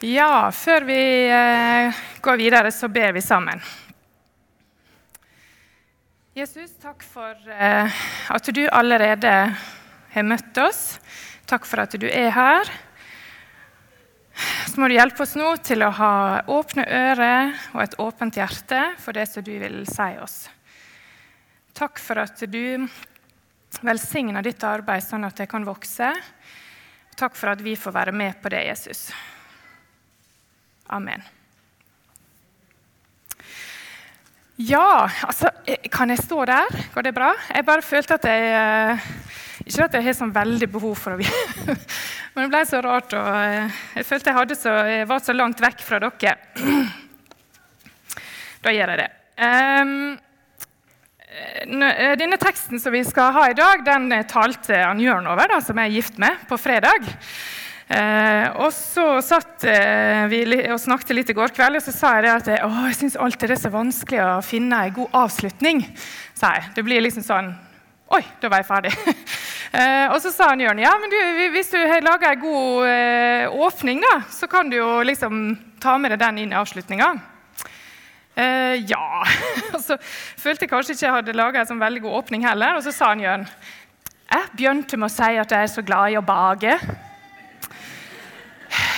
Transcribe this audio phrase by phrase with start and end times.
[0.00, 3.58] Ja, før vi eh, går videre, så ber vi sammen.
[6.38, 7.96] Jesus, takk for eh,
[8.30, 9.32] at du allerede
[10.12, 11.00] har møtt oss.
[11.50, 12.70] Takk for at du er her.
[14.70, 16.12] Så må du hjelpe oss nå til å ha
[16.46, 20.44] åpne ører og et åpent hjerte for det som du vil si oss.
[21.74, 22.86] Takk for at du
[23.82, 26.12] velsigner ditt arbeid sånn at det kan vokse.
[27.18, 29.08] Takk for at vi får være med på det, Jesus.
[30.88, 31.22] Amen.
[34.58, 35.50] Ja, altså
[35.92, 36.72] Kan jeg stå der?
[36.94, 37.30] Går det bra?
[37.54, 39.04] Jeg bare følte at jeg eh,
[39.68, 41.18] Ikke at jeg har sånn veldig behov for å
[42.34, 43.14] Men det ble så rart.
[43.14, 46.38] og eh, Jeg følte jeg, så, jeg var så langt vekk fra dere.
[48.58, 49.10] Da gjør jeg det.
[49.38, 50.18] Um,
[52.18, 55.78] denne teksten som vi skal ha i dag, den talte Ann Jørn over, da, som
[55.78, 57.06] jeg er gift med, på fredag.
[57.88, 62.10] Eh, og så satt eh, vi og snakket litt i går kveld, og så sa
[62.18, 65.80] jeg at å, jeg syns alltid det er så vanskelig å finne en god avslutning.
[66.36, 66.68] sa jeg.
[66.76, 67.54] Det blir liksom sånn
[68.08, 68.92] Oi, da var jeg ferdig.
[69.76, 71.16] eh, og så sa han Jørn ja, men du,
[71.52, 75.42] hvis du laga en god eh, åpning, da, så kan du jo liksom
[75.80, 77.10] ta med deg den inn i avslutninga.
[78.38, 79.24] Eh, ja.
[79.74, 82.78] og så følte jeg kanskje ikke jeg hadde laga en sånn veldig god åpning heller.
[82.78, 83.44] Og så sa han Jørn
[84.28, 86.74] jeg begynte med å si at jeg er så glad i å bake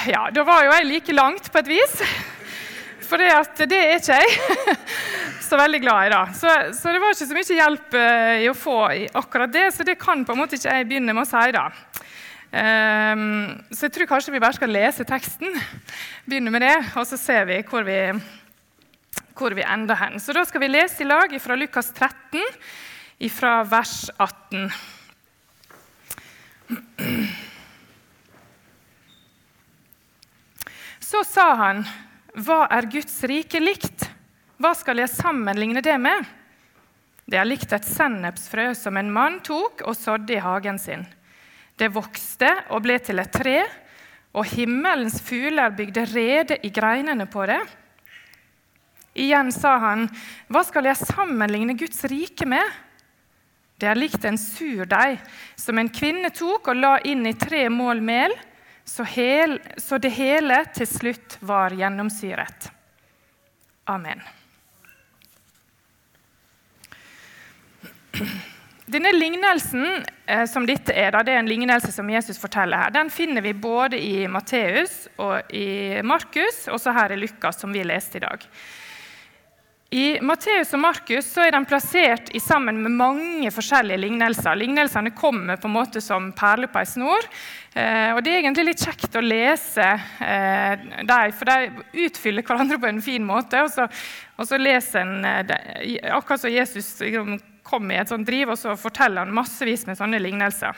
[0.07, 1.97] ja, da var jo jeg like langt på et vis.
[3.11, 3.31] For det,
[3.69, 4.29] det er ikke jeg
[5.49, 6.13] så veldig glad i.
[6.15, 6.21] da.
[6.37, 6.49] Så,
[6.79, 9.87] så, det var ikke så mye hjelp uh, i å få i akkurat det, så
[9.87, 11.51] det kan på en måte ikke jeg begynne med å si.
[11.57, 11.67] da.
[12.51, 13.25] Um,
[13.71, 15.51] så jeg tror kanskje vi bare skal lese teksten.
[16.29, 17.99] Begynne med det, og så ser vi hvor vi,
[19.39, 20.23] hvor vi ender hen.
[20.23, 22.41] Så da skal vi lese i lag fra Lukas 13,
[23.35, 24.71] fra vers 18.
[31.11, 31.83] Så sa han,
[32.39, 34.05] 'Hva er Guds rike likt?
[34.63, 36.29] Hva skal jeg sammenligne det med?'
[37.27, 41.03] Det er likt et sennepsfrø som en mann tok og sådde i hagen sin.
[41.79, 43.65] Det vokste og ble til et tre,
[44.35, 47.61] og himmelens fugler bygde rede i greinene på det.
[49.15, 50.07] Igjen sa han,
[50.49, 52.71] 'Hva skal jeg sammenligne Guds rike med?'
[53.79, 55.19] Det er likt en surdeig
[55.57, 58.31] som en kvinne tok og la inn i tre mål mel
[58.85, 62.71] så, hel, så det hele til slutt var gjennomsyret.
[63.91, 64.23] Amen.
[68.91, 73.11] Denne lignelsen eh, som dette er, det er en lignelse som Jesus forteller her, den
[73.15, 77.85] finner vi både i Matteus og i Markus, og så her i Lukas, som vi
[77.87, 78.47] leste i dag.
[79.91, 84.55] I Matteus og Markus er de plassert sammen med mange forskjellige lignelser.
[84.55, 87.27] Lignelsene kommer på en måte som perler på ei snor.
[87.75, 89.89] Eh, og Det er egentlig litt kjekt å lese
[90.23, 93.65] eh, dem, for de utfyller hverandre på en fin måte.
[93.67, 93.89] Og så,
[94.39, 98.59] og så leser en eh, Akkurat som Jesus kommer kom i et sånt driv, og
[98.59, 100.75] så forteller han massevis med sånne lignelser.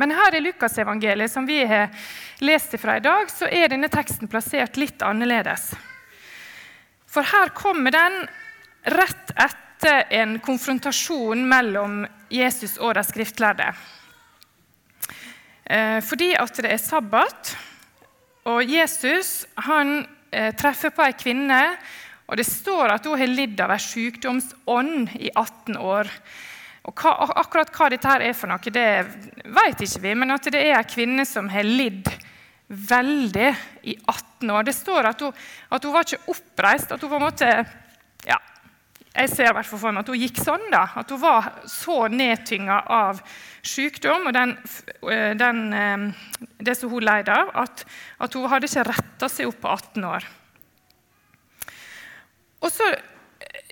[0.00, 1.90] Men her i Lukasevangeliet, som vi har
[2.40, 5.74] lest fra i dag, så er denne teksten plassert litt annerledes.
[7.14, 8.24] For her kommer den
[8.82, 12.00] rett etter en konfrontasjon mellom
[12.32, 13.68] Jesus og de skriftlærde.
[15.64, 17.54] Eh, fordi at det er sabbat,
[18.50, 20.00] og Jesus han
[20.34, 21.60] eh, treffer på ei kvinne.
[22.26, 26.10] og Det står at hun har lidd av ei sykdomsånd i 18 år.
[26.84, 28.90] Og hva, akkurat hva dette her er for noe, det
[29.54, 32.10] vet ikke vi, men at det er ei kvinne som har lidd
[32.68, 34.62] veldig i 18 år.
[34.64, 35.32] Det står at hun,
[35.68, 36.92] at hun var ikke oppreist.
[36.92, 37.50] at hun på en måte,
[38.26, 38.38] ja,
[39.14, 40.70] Jeg ser i hvert fall for meg at hun gikk sånn.
[40.70, 43.22] da, At hun var så nedtynga av
[43.62, 44.58] sykdom og den,
[45.10, 46.12] eh, den, eh,
[46.58, 47.84] det som hun leide av, at,
[48.18, 50.24] at hun hadde ikke retta seg opp på 18 år.
[52.60, 52.94] Og så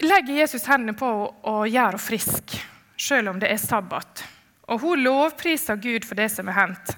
[0.05, 2.57] legger Jesus hendene på henne og gjør henne frisk,
[2.97, 4.25] selv om det er sabbat.
[4.69, 6.97] Og hun lovpriser Gud for det som er hendt.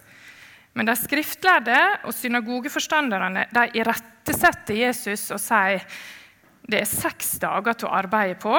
[0.74, 5.84] Men de skriftlærde og synagogeforstanderne de irettesetter Jesus og sier
[6.64, 8.56] det er seks dager til å arbeide på.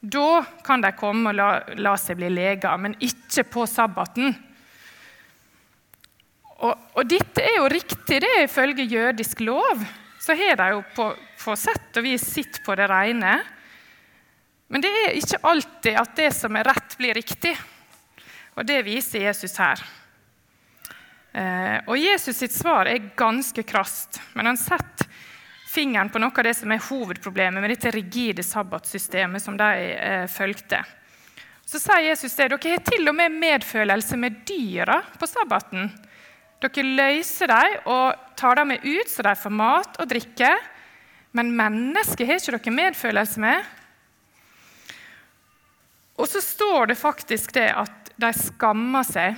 [0.00, 4.32] Da kan de komme og la, la seg bli leger, men ikke på sabbaten.
[6.58, 9.84] Og, og, dette er jo riktig, det er ifølge jødisk lov.
[10.18, 13.36] Så har de jo på, på sett og vis sitt på det rene.
[14.68, 17.54] Men det er ikke alltid at det som er rett, blir riktig.
[18.58, 19.84] Og det viser Jesus her.
[21.32, 25.06] Eh, og Jesus sitt svar er ganske krast, men han setter
[25.68, 30.24] fingeren på noe av det som er hovedproblemet med dette rigide sabbatsystemet som de eh,
[30.32, 30.80] fulgte.
[31.68, 35.90] Så sier Jesus det, dere har til og med medfølelse med dyra på sabbaten.
[36.64, 40.54] Dere løser dem og tar dem med ut så de får mat og drikke.
[41.36, 43.68] Men mennesket har ikke dere medfølelse med.
[46.18, 49.36] Og så står det faktisk det at de skammer seg.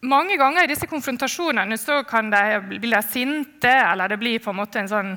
[0.00, 4.56] Mange ganger i disse konfrontasjonene så kan de bli sinte, eller det blir på en
[4.62, 5.10] måte en sånn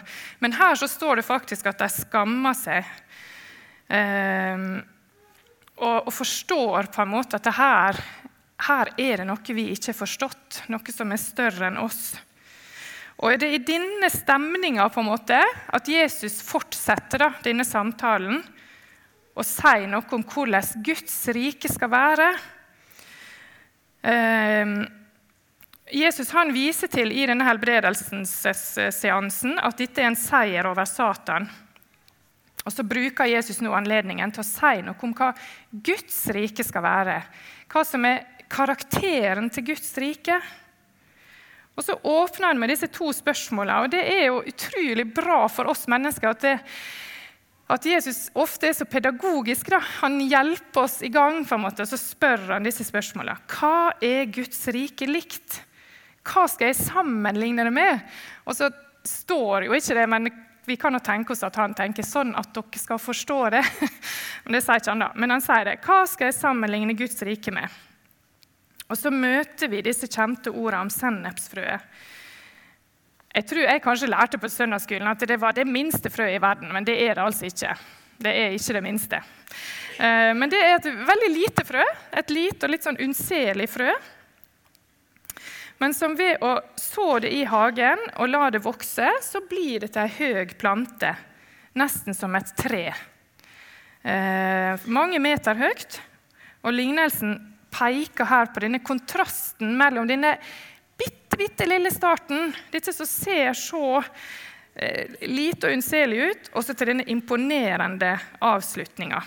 [0.43, 2.89] Men her så står det faktisk at de skammer seg.
[3.87, 4.81] Um,
[5.77, 7.99] og, og, forstår på en måte at her,
[8.67, 12.03] her er det noe vi ikke har forstått, noe som er større enn oss.
[13.23, 18.41] Og Det er i denne stemninga at Jesus fortsetter da, denne samtalen
[19.33, 22.27] og sier noe om hvordan Guds rike skal være.
[24.03, 24.87] Ehm,
[25.91, 31.49] Jesus han viser til i denne helbredelsesseansen at dette er en seier over Satan.
[32.63, 35.33] Og Så bruker Jesus nå anledningen til å si noe om hva
[35.71, 37.23] Guds rike skal være.
[37.71, 40.41] Hva som er karakteren til Guds rike.
[41.75, 43.83] Og Så åpner han med disse to spørsmålene.
[43.83, 46.59] og Det er jo utrolig bra for oss mennesker at det,
[47.71, 49.69] at Jesus ofte er så pedagogisk.
[49.71, 49.79] Da.
[50.03, 53.39] Han hjelper oss i gang, på en måte, og så spør han disse spørsmålene.
[53.49, 55.61] Hva er Guds rike likt?
[56.27, 58.03] Hva skal jeg sammenligne det med?
[58.47, 58.69] Og så
[59.07, 60.29] står jo ikke det, men
[60.65, 63.63] vi kan jo tenke oss at han tenker sånn at dere skal forstå det.
[64.45, 65.09] Men det sier ikke han da.
[65.19, 65.73] Men han sier det.
[65.83, 67.67] Hva skal jeg sammenligne Guds rike med?
[68.87, 71.83] Og så møter vi disse kjente ordene om sennepsfrøet.
[73.33, 76.69] Jeg tror jeg kanskje lærte på søndagsskolen at det var det minste frøet i verden,
[76.73, 77.71] men det er det altså ikke.
[78.21, 79.21] Det er ikke det minste.
[79.97, 81.85] Eh, men det er et veldig lite frø.
[82.13, 83.89] Et lite og litt sånn unnselig frø.
[85.81, 89.95] Men som ved å så det i hagen og la det vokse, så blir det
[89.95, 91.15] til ei høg plante.
[91.79, 92.85] Nesten som et tre.
[94.03, 95.97] Eh, mange meter høyt.
[96.63, 97.33] Og lignelsen
[97.73, 100.37] peker her på denne kontrasten mellom denne
[100.97, 106.75] bitte, bitte lille starten, dette som ser så eh, lite og unnselig ut, og så
[106.77, 109.23] til denne imponerende avslutninga.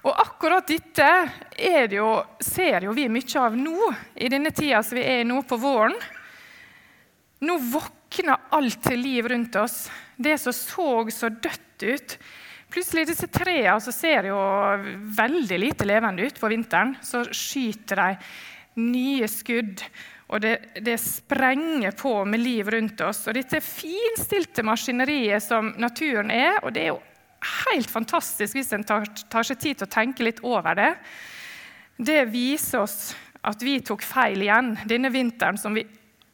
[0.00, 1.08] Og akkurat dette
[1.92, 2.08] jo,
[2.40, 5.58] ser jo vi mye av nå, i denne tida som vi er i nå på
[5.60, 5.96] våren.
[7.44, 9.90] Nå våkner alt til liv rundt oss.
[10.16, 12.16] Det som så så dødt ut.
[12.70, 14.38] Plutselig disse trærne som ser jo
[15.16, 18.10] veldig lite levende ut på vinteren, så skyter de
[18.78, 19.82] nye skudd.
[20.30, 23.24] Og det, det, sprenger på med liv rundt oss.
[23.26, 27.00] Og dette finstilte maskineriet som naturen er, og det er jo
[27.64, 30.90] helt fantastisk hvis en tar, tar seg tid til å tenke litt over det,
[32.00, 33.14] det viser oss
[33.44, 34.74] at vi tok feil igjen.
[34.88, 35.84] Denne vinteren som vi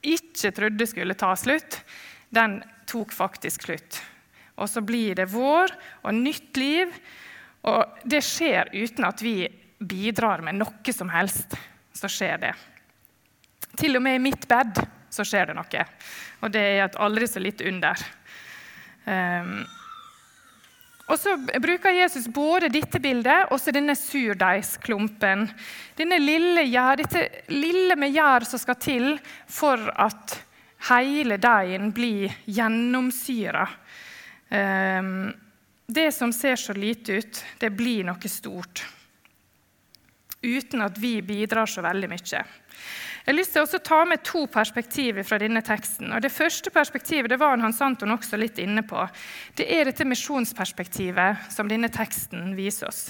[0.06, 1.80] ikke trodde skulle ta slutt,
[2.34, 4.00] den tok faktisk slutt.
[4.60, 5.72] Og så blir det vår
[6.04, 6.92] og nytt liv.
[7.66, 9.40] Og det skjer uten at vi
[9.78, 11.56] bidrar med noe som helst
[11.96, 12.52] så skjer det.
[13.76, 14.78] Til og med i mitt bed
[15.12, 15.86] så skjer det noe.
[16.44, 18.04] Og det er et aldri så lite under.
[19.06, 19.58] Um,
[21.06, 25.46] og så bruker Jesus både dette bildet og denne surdeigsklumpen.
[25.96, 29.08] Denne lille, gjær, dette lille med gjær som skal til
[29.46, 30.40] for at
[30.90, 33.68] hele deigen blir gjennomsyra.
[34.50, 35.30] Um,
[35.86, 38.82] det som ser så lite ut, det blir noe stort
[40.46, 42.44] uten at vi bidrar så veldig mye.
[43.26, 46.12] Jeg har lyst til å ta med to perspektiver fra denne teksten.
[46.14, 49.02] Og det første perspektivet det var Hans Anton også litt inne på.
[49.58, 53.08] Det er dette misjonsperspektivet som denne teksten viser oss.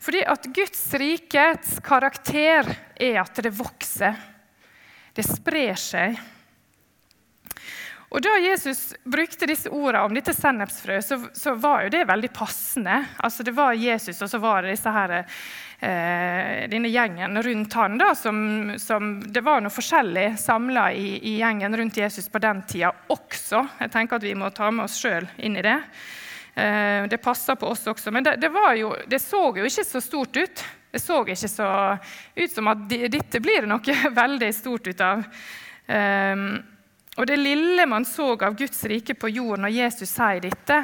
[0.00, 4.16] Fordi at Guds rikets karakter er at det vokser.
[5.12, 6.16] Det sprer seg.
[8.16, 12.30] Og Da Jesus brukte disse ordene om dette sennepsfrø, så, så, var jo det veldig
[12.32, 13.00] passende.
[13.18, 15.18] Altså Det var Jesus, og så var det disse her,
[15.78, 17.98] denne gjengen rundt han.
[18.00, 18.38] da, som,
[18.80, 23.60] som Det var noe forskjellig samla i, i, gjengen rundt Jesus på den tida også.
[23.82, 25.76] Jeg tenker at vi må ta med oss sjøl inn i det.
[26.56, 28.10] Eh, det passer på oss også.
[28.10, 30.64] Men det, det, jo, det, så jo ikke så stort ut.
[30.90, 31.68] Det så ikke så
[32.34, 35.26] ut som at dette blir noe veldig stort ut av.
[35.86, 36.46] Eh,
[37.16, 40.82] og det lille man så av Guds rike på jord når Jesus sier dette,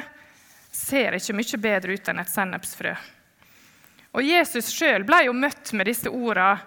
[0.73, 2.93] ser ikke mye bedre ut enn et sennepsfrø.
[4.13, 6.61] Og Jesus sjøl ble jo møtt med disse ordene.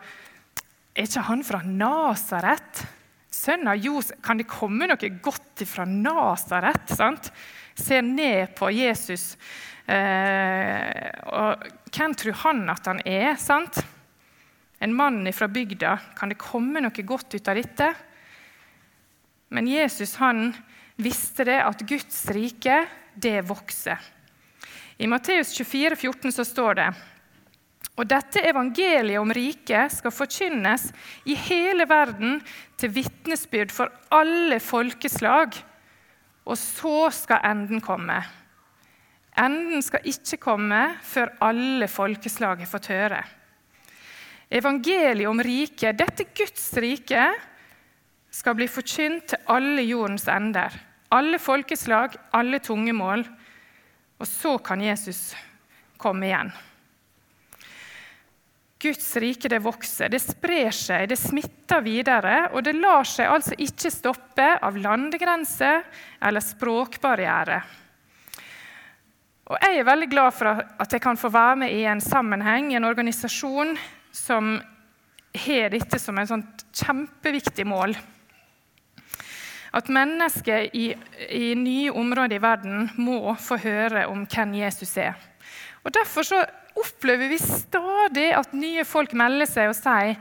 [0.97, 2.83] Er ikke han fra Nasaret?
[3.31, 6.95] Sønn av Josef Kan det komme noe godt fra Nasaret?
[7.77, 9.35] Ser ned på Jesus.
[9.87, 13.37] Eh, og hvem tror han at han er?
[13.39, 13.79] sant?
[14.81, 15.99] En mann fra bygda.
[16.17, 17.93] Kan det komme noe godt ut av dette?
[19.53, 20.49] Men Jesus han
[20.97, 24.01] visste det at Guds rike, det vokser.
[24.97, 26.89] I Matteus 24, 14 så står det
[27.97, 30.91] og dette evangeliet om riket skal forkynnes
[31.25, 32.43] i hele verden
[32.77, 35.57] til vitnesbyrd for alle folkeslag,
[36.47, 38.19] og så skal enden komme.
[39.37, 43.25] Enden skal ikke komme før alle folkeslag har fått høre.
[44.53, 47.25] Evangeliet om riket, dette Guds rike,
[48.31, 50.77] skal bli forkynt til alle jordens ender.
[51.17, 53.25] Alle folkeslag, alle tungemål.
[54.21, 55.33] Og så kan Jesus
[56.01, 56.53] komme igjen.
[58.87, 62.37] Guds rike det vokser, det sprer seg, det smitter videre.
[62.55, 65.83] Og det lar seg altså ikke stoppe av landegrenser
[66.23, 67.61] eller språkbarriere.
[69.47, 72.73] Og Jeg er veldig glad for at jeg kan få være med i en sammenheng,
[72.73, 73.77] i en organisasjon
[74.15, 74.57] som
[75.37, 77.95] har dette som et sånt kjempeviktig mål.
[79.77, 80.89] At mennesker i,
[81.31, 85.19] i nye områder i verden må få høre om hvem Jesus er.
[85.85, 86.41] Og Derfor så
[86.77, 90.17] opplever vi stadig at nye folk melder seg og sier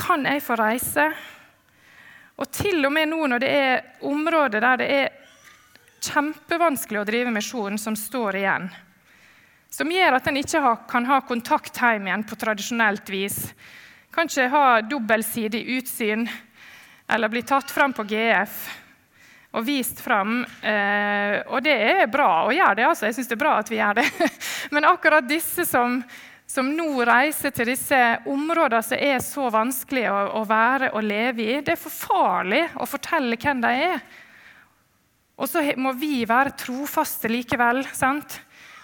[0.00, 1.10] kan jeg få reise?
[2.40, 5.16] Og til og med nå når det er områder der det er
[6.00, 8.70] kjempevanskelig å drive misjon, som står igjen.
[9.70, 13.42] Som gjør at en ikke kan ha kontakt hjem igjen på tradisjonelt vis.
[14.10, 16.24] Kan ikke ha dobbeltsidig utsyn
[17.10, 18.64] eller bli tatt fram på GF
[19.50, 20.44] og vist fram.
[20.62, 22.86] Eh, og det er bra å gjøre det.
[22.86, 23.08] altså.
[23.08, 24.06] Jeg syns det er bra at vi gjør det.
[24.74, 25.98] Men akkurat disse som,
[26.46, 31.46] som nå reiser til disse områdene som er så vanskelige å, å, være og leve
[31.46, 34.04] i, det er for farlig å fortelle hvem de er.
[35.40, 37.82] Og så må vi være trofaste likevel.
[37.96, 38.38] sant?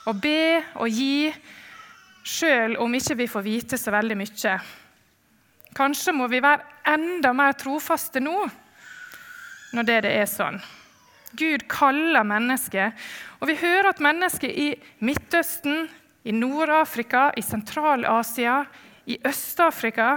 [0.07, 1.31] Og be og gi,
[2.27, 4.59] sjøl om ikke vi får vite så veldig mye.
[5.77, 8.39] Kanskje må vi være enda mer trofaste nå
[9.77, 10.59] når det, det er sånn.
[11.37, 12.97] Gud kaller mennesket.
[13.41, 14.71] Og vi hører at mennesker i
[15.05, 15.87] Midtøsten,
[16.27, 18.63] i Nord-Afrika, i Sentral-Asia,
[19.07, 20.17] i Øst-Afrika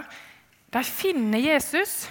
[0.73, 2.07] de finner Jesus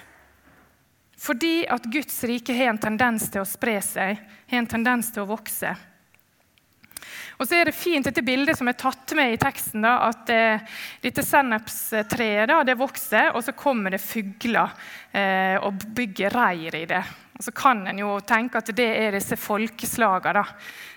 [1.18, 5.24] fordi at Guds rike har en tendens til å spre seg, har en tendens til
[5.24, 5.72] å vokse.
[7.38, 10.30] Og så er det fint dette bildet som er tatt med i teksten, da, at
[10.30, 10.62] eh,
[11.02, 14.70] dette sennepstreet vokser, og så kommer det fugler
[15.10, 17.02] eh, og bygger reir i det.
[17.38, 20.42] Og Så kan en jo tenke at det er disse folkeslagene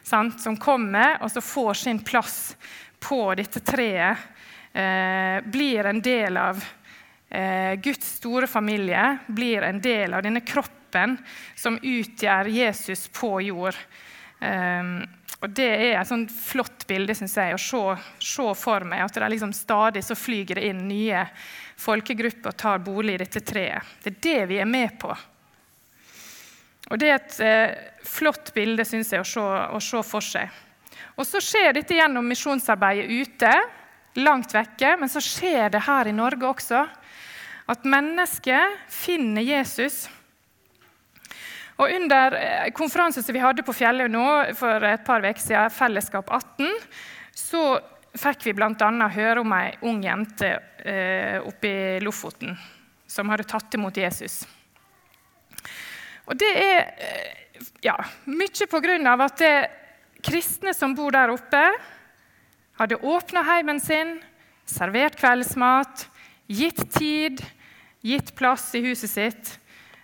[0.04, 2.56] som kommer og så får sin plass
[3.02, 4.18] på dette treet.
[4.74, 6.64] Eh, blir en del av
[7.30, 11.18] eh, Guds store familie, blir en del av denne kroppen
[11.56, 13.78] som utgjør Jesus på jord.
[14.40, 14.94] Eh,
[15.42, 17.82] og Det er et sånt flott bilde synes jeg, å se,
[18.22, 19.04] se for meg.
[19.06, 21.26] At det er liksom stadig så flyger det inn nye
[21.82, 23.98] folkegrupper og tar bolig i dette treet.
[24.04, 25.14] Det er det vi er med på.
[26.92, 30.50] Og Det er et eh, flott bilde synes jeg, å se, å se for seg.
[31.16, 33.52] Og Så skjer dette gjennom misjonsarbeidet ute,
[34.20, 36.82] langt vekke, men så skjer det her i Norge også.
[37.72, 40.10] At mennesker finner Jesus
[41.82, 44.26] og Under eh, konferansen som vi hadde på Fjellet nå
[44.58, 46.70] for et par uker siden, Fellesskap 18,
[47.34, 47.64] så
[48.22, 49.08] fikk vi bl.a.
[49.16, 50.52] høre om ei ung jente
[50.86, 52.54] eh, oppe i Lofoten
[53.10, 54.44] som hadde tatt imot Jesus.
[56.32, 59.16] Og Det er eh, ja, mye pga.
[59.28, 59.56] at det
[60.24, 61.64] kristne som bor der oppe,
[62.80, 64.20] hadde åpna heimen sin,
[64.66, 66.08] servert kveldsmat,
[66.48, 67.44] gitt tid,
[68.02, 69.58] gitt plass i huset sitt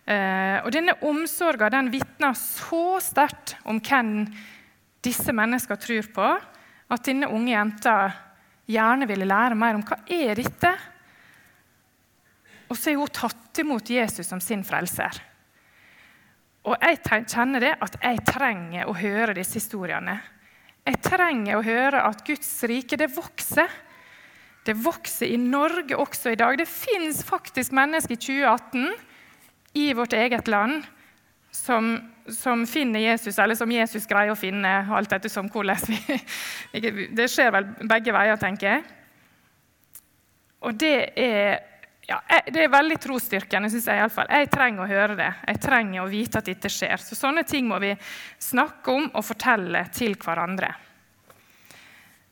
[0.07, 4.21] Eh, og Denne omsorgen den vitner så sterkt om hvem
[5.03, 6.27] disse menneskene tror på,
[6.87, 7.95] at denne unge jenta
[8.71, 10.71] gjerne ville lære mer om hva er dette
[12.67, 15.19] Og så er hun tatt imot Jesus som sin frelser.
[16.67, 20.17] Og jeg kjenner det at jeg trenger å høre disse historiene.
[20.87, 23.71] Jeg trenger å høre at Guds rike det vokser.
[24.67, 26.57] Det vokser i Norge også i dag.
[26.59, 28.87] Det fins faktisk mennesker i 2018
[29.79, 30.83] i vårt eget land
[31.55, 31.93] som,
[32.27, 36.19] som, finner Jesus, eller som Jesus greier å finne, alt etter som hvordan vi
[37.17, 38.85] Det skjer vel begge veier, tenker jeg.
[40.67, 41.61] Og det er,
[42.07, 44.29] ja, det er veldig trosstyrkende, syns jeg iallfall.
[44.31, 45.31] Jeg trenger å høre det.
[45.49, 47.01] Jeg trenger å vite at dette skjer.
[47.03, 47.91] Så sånne ting må vi
[48.39, 50.69] snakke om og fortelle til hverandre.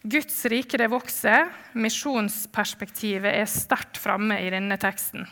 [0.05, 1.49] Guds rike det vokser.
[1.75, 5.27] Misjonsperspektivet er sterkt framme i denne teksten.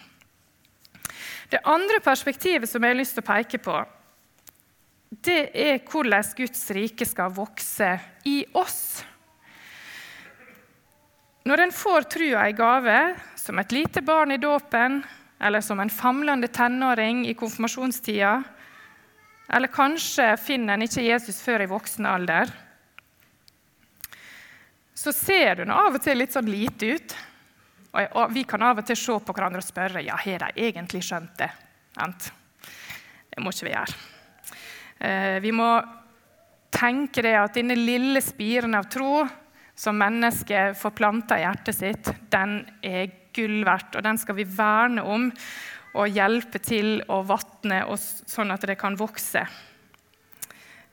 [1.54, 3.80] Det andre perspektivet som jeg har lyst til å peke på,
[5.24, 7.94] det er hvordan Guds rike skal vokse
[8.28, 9.04] i oss.
[11.44, 12.98] Når en får trua i gave,
[13.44, 15.02] som et lite barn i dåpen,
[15.40, 18.44] eller som en famlende tenåring i konfirmasjonstida,
[19.52, 22.52] eller kanskje finner en ikke Jesus før i voksen alder,
[24.96, 27.16] så ser du av og til litt sånn lite ut.
[28.16, 31.02] Og vi kan av og til se på hverandre og spørre ja, har de egentlig
[31.04, 31.50] skjønt det.
[32.00, 32.30] Ent.
[33.28, 33.98] Det må ikke vi gjøre.
[35.04, 35.68] Eh, vi må
[36.74, 39.26] tenke det at denne lille spiren av tro
[39.76, 44.48] som mennesket får planta i hjertet sitt, den er gull verdt, og den skal vi
[44.48, 45.30] verne om
[45.94, 49.44] og hjelpe til å vatne, sånn at det kan vokse.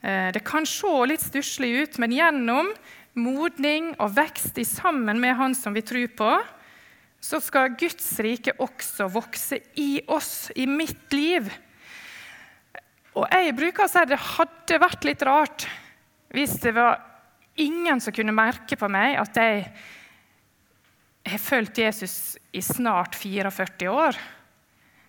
[0.01, 2.69] Eh, det kan se litt stusslig ut, men gjennom
[3.21, 6.31] modning og vekst i sammen med Han som vi tror på,
[7.21, 11.51] så skal Guds rike også vokse i oss, i mitt liv.
[13.17, 15.69] Og jeg bruker å si at det hadde vært litt rart
[16.31, 17.01] hvis det var
[17.61, 19.65] ingen som kunne merke på meg at jeg
[21.27, 24.17] har fulgt Jesus i snart 44 år.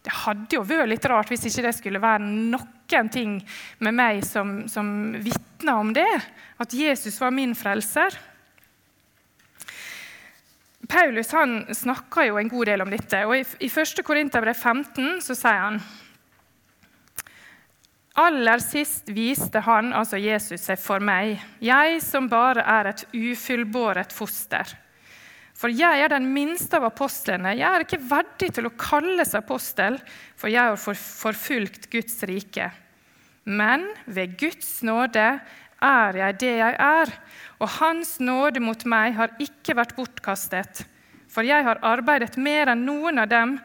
[0.01, 3.37] Det hadde jo vært litt rart hvis ikke det skulle være noen ting
[3.79, 6.09] med meg som, som vitna om det,
[6.59, 8.17] at Jesus var min frelser.
[10.91, 13.23] Paulus han snakker jo en god del om dette.
[13.25, 14.01] og i 1.
[14.03, 15.83] Korinterbrev 15 så sier han
[18.19, 24.11] Aller sist viste han, altså Jesus, seg for meg, jeg som bare er et ufullbåret
[24.11, 24.67] foster.
[25.61, 27.53] For jeg er den minste av apostlene.
[27.53, 29.99] Jeg er ikke verdig til å kalles apostel,
[30.33, 32.71] for jeg har forfulgt Guds rike.
[33.45, 35.27] Men ved Guds nåde
[35.81, 37.13] er jeg det jeg er,
[37.61, 40.83] og Hans nåde mot meg har ikke vært bortkastet.
[41.29, 43.55] For jeg har arbeidet mer enn noen av dem,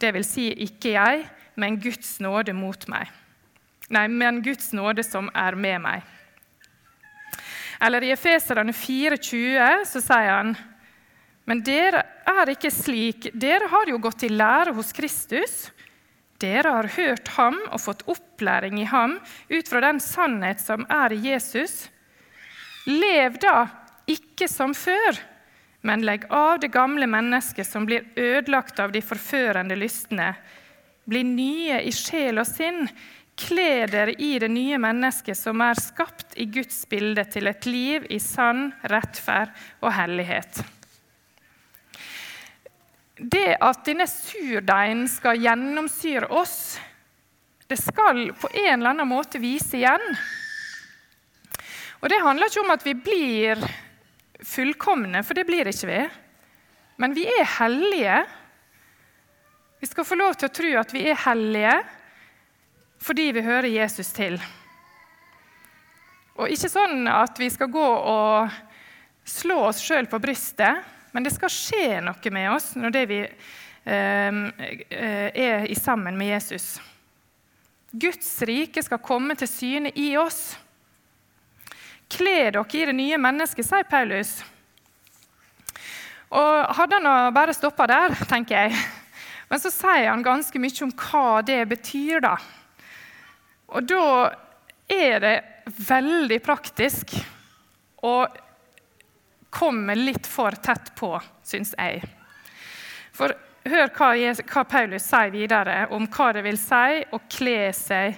[0.00, 1.26] det vil si ikke jeg,
[1.60, 3.12] men Guds nåde mot meg.
[3.92, 6.08] Nei, men Guds nåde som er med meg.
[7.82, 10.54] Eller i Efeserane 4,20 så sier han
[11.44, 13.30] men dere er ikke slik.
[13.34, 15.70] Dere har jo gått i lære hos Kristus.
[16.42, 19.18] Dere har hørt ham og fått opplæring i ham
[19.50, 21.86] ut fra den sannhet som er i Jesus.
[22.86, 23.66] Lev da
[24.10, 25.18] ikke som før,
[25.86, 30.32] men legg av det gamle mennesket som blir ødelagt av de forførende lystne.
[31.06, 32.86] Bli nye i sjel og sinn.
[33.38, 38.06] Kle dere i det nye mennesket som er skapt i Guds bilde, til et liv
[38.10, 39.50] i sann rettferd
[39.80, 40.62] og hellighet
[43.16, 46.78] det at denne surdeigen skal gjennomsyre oss,
[47.68, 50.04] det skal på en eller annen måte vise igjen.
[52.02, 53.62] Og Det handler ikke om at vi blir
[54.42, 56.00] fullkomne, for det blir ikke vi.
[56.98, 58.16] Men vi er hellige.
[59.80, 61.76] Vi skal få lov til å tro at vi er hellige
[63.02, 64.36] fordi vi hører Jesus til.
[66.38, 68.52] Og ikke sånn at vi skal gå og
[69.26, 74.46] slå oss sjøl på brystet, men det skal skje noe med oss når vi ehm,
[74.88, 76.80] eh, er i sammen med Jesus.
[77.92, 80.56] Guds rike skal komme til syne i oss.
[82.12, 84.38] Kle dere i det nye mennesket, sier Paulus.
[86.32, 88.80] Og Hadde han bare stoppa der, tenker jeg.
[89.52, 92.22] Men så sier han ganske mye om hva det betyr.
[92.24, 92.36] da.
[93.68, 94.32] Og da
[94.88, 95.34] er det
[95.88, 97.12] veldig praktisk
[98.00, 98.14] å
[99.52, 101.12] kommer litt for tett på,
[101.44, 102.00] syns jeg.
[103.12, 103.34] For
[103.68, 108.16] hør hva, Paulus sier videre om hva det vil si å kle seg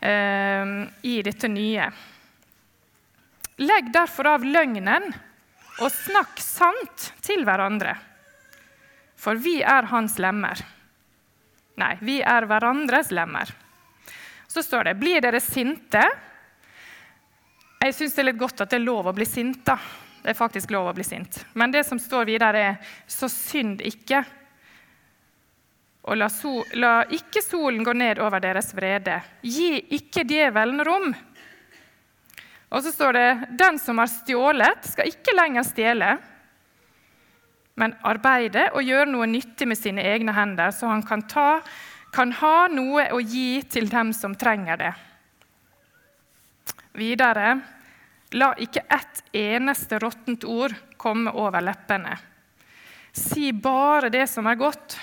[0.00, 0.74] eh,
[1.04, 1.90] i dette nye.
[3.60, 5.12] Legg derfor av løgnen
[5.82, 7.94] og snakk sant til hverandre.
[9.20, 10.58] For vi er hans lemmer.
[11.80, 13.50] Nei, vi er hverandres lemmer.
[14.48, 16.02] Så står det Blir dere sinte?
[17.84, 19.60] Jeg syns det er litt godt at det er lov å bli sint.
[19.66, 19.78] da.
[20.24, 21.42] Det er faktisk lov å bli sint.
[21.52, 24.24] Men det som står videre, er 'så synd ikke'.
[26.04, 29.22] Og la, sol, la ikke solen gå ned over deres vrede.
[29.42, 31.14] Gi ikke djevelen rom.
[32.70, 36.18] Og så står det 'Den som har stjålet, skal ikke lenger stjele',
[37.76, 41.60] men arbeide og gjøre noe nyttig med sine egne hender, så han kan, ta,
[42.12, 44.94] kan ha noe å gi til dem som trenger det.
[46.94, 47.60] Videre
[48.34, 52.16] La ikke ett eneste råttent ord komme over leppene.
[53.14, 54.96] Si bare det som er godt,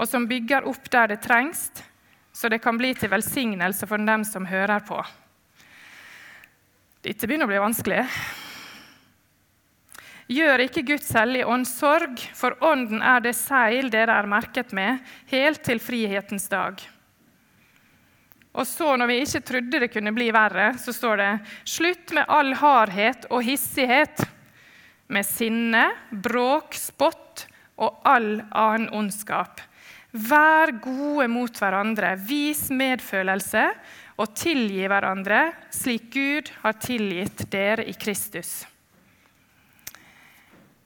[0.00, 1.66] og som bygger opp der det trengs,
[2.32, 4.96] så det kan bli til velsignelse for dem som hører på.
[7.04, 8.06] Dette begynner å bli vanskelig.
[10.32, 15.02] Gjør ikke Guds hellige ånd sorg, for ånden er det seil dere er merket med,
[15.28, 16.80] helt til frihetens dag.
[18.52, 21.30] Og så, når vi ikke trodde det kunne bli verre, så står det
[21.64, 24.26] slutt med all hardhet og hissighet,
[25.12, 27.46] med sinne, bråk, spott
[27.80, 29.60] og all annen ondskap.
[30.12, 33.64] Vær gode mot hverandre, vis medfølelse
[34.20, 38.66] og tilgi hverandre, slik Gud har tilgitt dere i Kristus.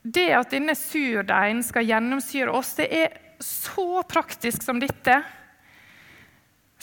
[0.06, 5.18] Det at denne surdeigen skal gjennomsyre oss, det er så praktisk som dette.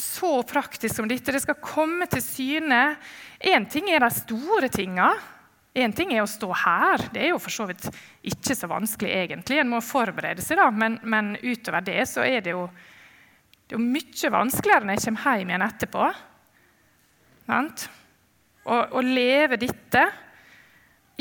[0.03, 1.31] Så praktisk som dette.
[1.31, 2.81] Det skal komme til syne.
[3.39, 5.11] Én ting er de store tinga.
[5.73, 7.07] Én ting er å stå her.
[7.13, 7.87] Det er jo for så vidt
[8.29, 9.57] ikke så vanskelig egentlig.
[9.61, 10.69] En må forberede seg, da.
[10.69, 12.67] Men, men utover det så er det jo,
[13.67, 16.11] det er mye vanskeligere når jeg kommer hjem igjen etterpå.
[18.63, 20.05] Å leve dette.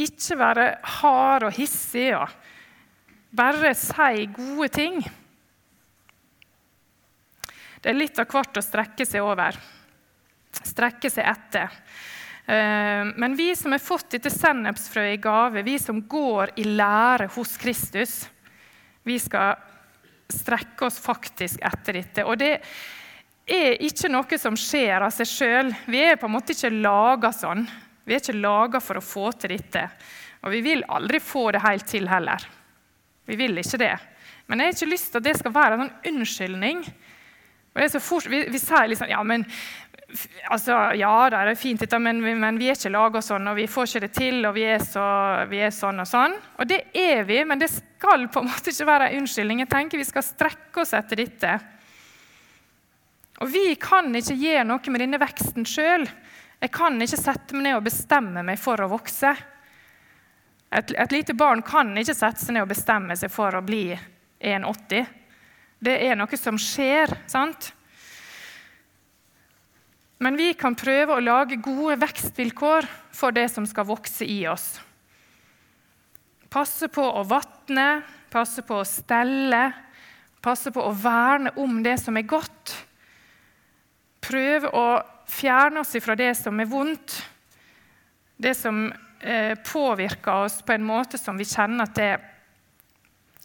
[0.03, 0.69] Ikke være
[1.01, 2.39] hard og hissig og
[3.33, 5.01] bare si gode ting.
[7.83, 9.57] Det er litt av hvert å strekke seg over,
[10.63, 11.73] strekke seg etter.
[12.47, 17.27] Eh, men vi som har fått dette sennepsfrøet i gave, vi som går i lære
[17.35, 18.21] hos Kristus,
[19.03, 19.59] vi skal
[20.31, 22.23] strekke oss faktisk etter dette.
[22.23, 22.53] Og det
[23.51, 25.75] er ikke noe som skjer av seg sjøl.
[25.91, 27.67] Vi er på en måte ikke laga sånn.
[28.07, 29.89] Vi er ikke laga for å få til dette.
[30.47, 32.47] Og vi vil aldri få det helt til heller.
[33.27, 33.97] Vi vil ikke det.
[34.47, 36.87] Men jeg har ikke lyst til at det skal være en unnskyldning
[37.73, 39.47] Fort, vi, vi, sier liksom ja, men
[40.53, 43.69] altså, ja, det er fint, dette, men, men, vi er ikke laga sånn, og vi
[43.71, 45.05] får ikke det til, og vi er, så,
[45.51, 46.35] vi er, sånn og sånn.
[46.61, 49.63] Og det er vi, men det skal på en måte ikke være en unnskyldning.
[49.65, 51.55] Jeg tenker Vi skal strekke oss etter dette.
[53.43, 56.05] Og vi kan ikke gjøre noe med denne veksten sjøl.
[56.63, 59.33] Jeg kan ikke sette meg ned og bestemme meg for å vokse.
[60.73, 63.89] Et, et lite barn kan ikke sette seg ned og bestemme seg for å bli
[63.93, 65.22] 1,80.
[65.83, 67.11] Det er noe som skjer.
[67.27, 67.73] sant?
[70.23, 74.77] Men vi kan prøve å lage gode vekstvilkår for det som skal vokse i oss.
[76.53, 79.65] Passe på å vatne, passe på å stelle,
[80.45, 82.77] passe på å verne om det som er godt.
[84.23, 84.87] Prøve å
[85.27, 87.17] fjerne oss fra det som er vondt,
[88.39, 88.85] det som
[89.19, 92.13] eh, påvirker oss på en måte som vi kjenner at det,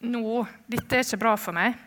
[0.05, 1.86] nå, dette er ikke bra for meg.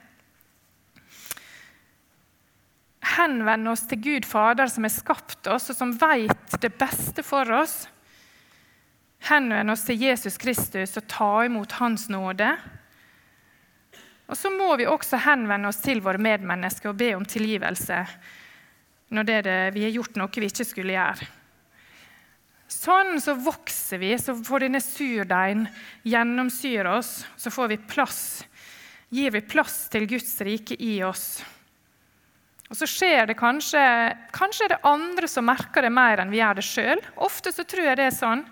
[3.20, 7.48] Henvende oss til Gud Fader, som har skapt oss, og som vet det beste for
[7.60, 7.84] oss.
[9.28, 12.54] Henvende oss til Jesus Kristus og ta imot Hans nåde.
[14.30, 18.04] Og så må vi også henvende oss til våre medmennesker og be om tilgivelse
[19.10, 21.26] når det det, vi har gjort noe vi ikke skulle gjøre.
[22.70, 25.64] Sånn så vokser vi, så får denne surdeigen
[26.06, 27.24] gjennomsyre oss.
[27.34, 28.20] Så får vi plass,
[29.10, 31.40] gir vi plass til Guds rike i oss.
[32.70, 33.82] Og så skjer det kanskje
[34.34, 37.00] Kanskje er det andre som merker det mer enn vi gjør det sjøl.
[37.26, 38.44] Ofte så tror jeg det er sånn.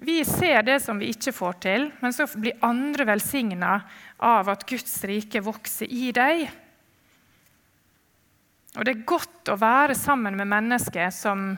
[0.00, 3.72] Vi ser det som vi ikke får til, men så blir andre velsigna
[4.16, 6.46] av at Guds rike vokser i deg.
[8.78, 11.52] Og det er godt å være sammen med mennesker som,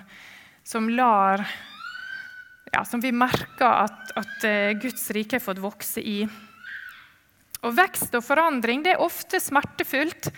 [0.65, 1.45] som lar
[2.73, 6.23] ja, Som vi merker at, at eh, Guds rike har fått vokse i.
[7.63, 10.31] Og Vekst og forandring det er ofte smertefullt.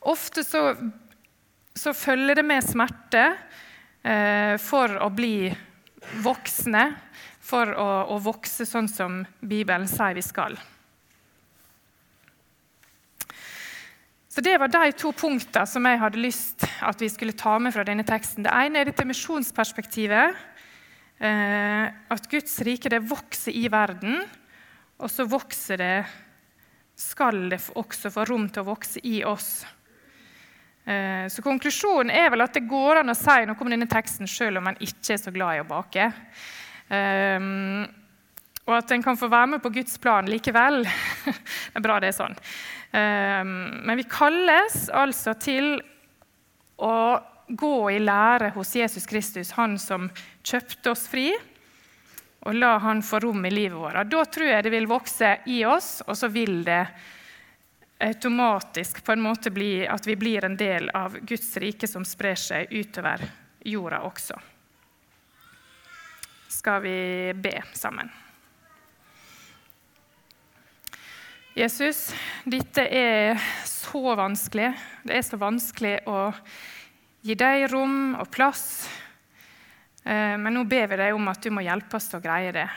[0.00, 0.74] Ofte så,
[1.76, 3.24] så følger det med smerte
[4.02, 5.50] eh, for å bli
[6.24, 6.84] voksne,
[7.40, 10.56] for å, å, vokse sånn som Bibelen sier vi skal.
[14.30, 17.74] Så Det var de to punktene som jeg hadde lyst at vi skulle ta med
[17.74, 18.46] fra denne teksten.
[18.46, 20.38] Det ene er dette misjonsperspektivet.
[21.20, 24.22] Eh, at Guds rike det vokser i verden,
[24.96, 25.96] og så vokser det,
[26.96, 29.66] skal det også få rom til å vokse i oss.
[30.84, 34.28] Eh, så konklusjonen er vel at det går an å si noe om denne teksten
[34.30, 36.10] selv om man ikke er så glad i å bake.
[36.90, 37.84] Um,
[38.66, 40.82] og at en kan få være med på Guds plan likevel.
[41.26, 42.34] det er bra det er sånn.
[42.90, 43.52] Um,
[43.86, 45.76] men vi kalles altså til
[46.80, 46.96] å
[47.50, 50.08] gå i lære hos Jesus Kristus, han som
[50.46, 51.30] kjøpte oss fri,
[52.46, 54.08] og la han få rom i livet vårt.
[54.08, 56.84] Da tror jeg det vil vokse i oss, og så vil det
[58.00, 62.38] automatisk på en måte bli at vi blir en del av Guds rike som sprer
[62.38, 63.22] seg utover
[63.64, 64.38] jorda også.
[66.48, 66.96] Skal vi
[67.36, 68.10] be sammen?
[71.54, 74.70] Jesus, dette er så vanskelig.
[75.02, 76.30] Det er så vanskelig å
[77.26, 78.88] gi deg rom og plass.
[80.04, 82.54] Eh, men nå ber vi deg om at du må hjelpe oss til å greie
[82.54, 82.68] det.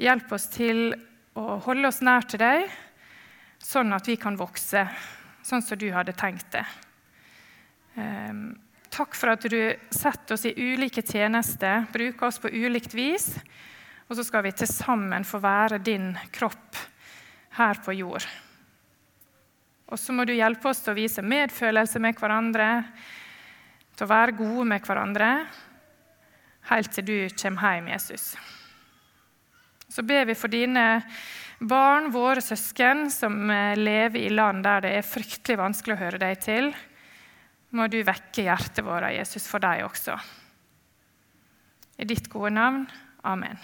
[0.00, 0.92] Hjelp oss til
[1.34, 2.70] å holde oss nær til deg
[3.60, 4.86] sånn at vi kan vokse
[5.46, 6.64] sånn som du hadde tenkt det.
[8.00, 8.58] Ehm,
[8.90, 13.32] takk for at du setter oss i ulike tjenester, bruker oss på ulikt vis.
[14.10, 16.78] Og så skal vi til sammen få være din kropp
[17.58, 18.26] her på jord.
[19.90, 22.68] Og så må du hjelpe oss til å vise medfølelse med hverandre,
[23.94, 25.30] til å være gode med hverandre,
[26.70, 28.26] helt til du kommer hjem, Jesus.
[29.90, 31.02] Så ber vi for dine
[31.60, 36.20] Barn, våre søsken som eh, lever i land der det er fryktelig vanskelig å høre
[36.22, 36.70] deg til,
[37.76, 40.16] må du vekke hjertet vårt, Jesus, for deg også.
[42.00, 42.86] I ditt gode navn.
[43.28, 43.60] Amen.